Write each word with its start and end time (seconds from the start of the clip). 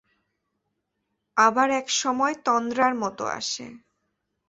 আবার 1.37 1.67
একসময় 1.71 2.35
তন্দ্রার 2.45 2.93
মতো 2.95 3.23
আসে। 3.31 3.65